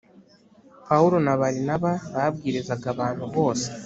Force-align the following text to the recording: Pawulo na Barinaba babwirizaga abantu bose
Pawulo 0.87 1.15
na 1.25 1.33
Barinaba 1.41 1.91
babwirizaga 2.13 2.87
abantu 2.93 3.23
bose 3.35 3.67